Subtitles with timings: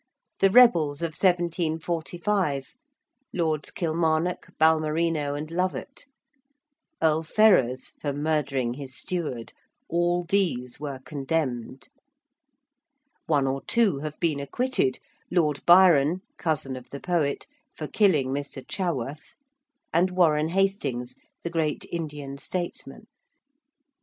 [0.39, 2.73] the rebels of 1745,
[3.33, 6.05] Lords Kilmarnock, Balmerino and Lovat:
[7.03, 9.53] Earl Ferrers, for murdering his steward;
[9.87, 11.87] all these were condemned.
[13.27, 14.97] One or two have been acquitted,
[15.29, 17.45] Lord Byron cousin of the poet
[17.75, 18.65] for killing Mr.
[18.67, 19.35] Chaworth:
[19.93, 23.05] and Warren Hastings, the great Indian statesman.